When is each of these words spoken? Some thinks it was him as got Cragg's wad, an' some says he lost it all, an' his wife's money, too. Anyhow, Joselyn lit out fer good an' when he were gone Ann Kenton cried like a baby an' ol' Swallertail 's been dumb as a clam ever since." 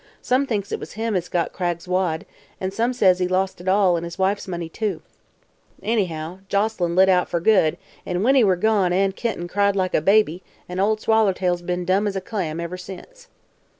Some 0.23 0.47
thinks 0.47 0.71
it 0.71 0.79
was 0.79 0.93
him 0.93 1.15
as 1.15 1.29
got 1.29 1.53
Cragg's 1.53 1.87
wad, 1.87 2.25
an' 2.59 2.71
some 2.71 2.91
says 2.91 3.19
he 3.19 3.27
lost 3.27 3.61
it 3.61 3.67
all, 3.67 3.95
an' 3.97 4.03
his 4.03 4.17
wife's 4.17 4.47
money, 4.47 4.67
too. 4.67 5.03
Anyhow, 5.83 6.39
Joselyn 6.49 6.95
lit 6.95 7.07
out 7.07 7.29
fer 7.29 7.39
good 7.39 7.77
an' 8.03 8.23
when 8.23 8.33
he 8.33 8.43
were 8.43 8.55
gone 8.55 8.93
Ann 8.93 9.11
Kenton 9.11 9.47
cried 9.47 9.75
like 9.75 9.93
a 9.93 10.01
baby 10.01 10.41
an' 10.67 10.79
ol' 10.79 10.97
Swallertail 10.97 11.57
's 11.57 11.61
been 11.61 11.85
dumb 11.85 12.07
as 12.07 12.15
a 12.15 12.19
clam 12.21 12.59
ever 12.59 12.77
since." 12.77 13.27